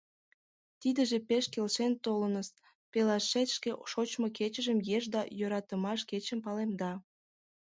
[0.81, 2.47] —Тидыже пеш келшен толыныс—
[2.91, 6.91] пелашет шке шочмо кечыжым Еш да йӧратымаш кечын палемда.